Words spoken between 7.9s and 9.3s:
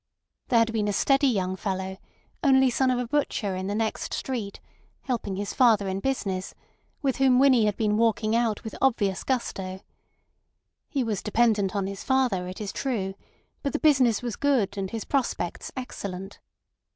walking out with obvious